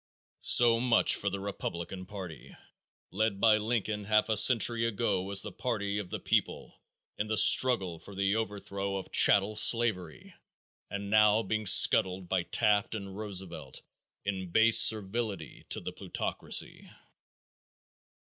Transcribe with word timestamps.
So 0.39 0.79
much 0.79 1.13
for 1.13 1.29
the 1.29 1.39
Republican 1.39 2.07
party, 2.07 2.55
led 3.11 3.39
by 3.39 3.57
Lincoln 3.57 4.05
half 4.05 4.29
a 4.29 4.35
century 4.35 4.83
ago 4.87 5.29
as 5.29 5.43
the 5.43 5.51
party 5.51 5.99
of 5.99 6.09
the 6.09 6.17
people 6.19 6.81
in 7.19 7.27
the 7.27 7.37
struggle 7.37 7.99
for 7.99 8.15
the 8.15 8.35
overthrow 8.35 8.95
of 8.97 9.11
chattel 9.11 9.55
slavery, 9.55 10.33
and 10.89 11.11
now 11.11 11.43
being 11.43 11.67
scuttled 11.67 12.27
by 12.27 12.41
Taft 12.41 12.95
and 12.95 13.15
Roosevelt 13.15 13.83
in 14.25 14.49
base 14.49 14.79
servility 14.79 15.67
to 15.69 15.79
the 15.79 15.91
plutocracy. 15.91 16.89